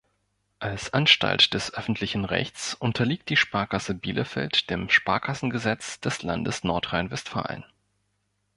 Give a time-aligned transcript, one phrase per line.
[0.57, 7.63] Als Anstalt des öffentlichen Rechts unterliegt die Sparkasse Bielefeld dem Sparkassengesetz des Landes Nordrhein-Westfalen.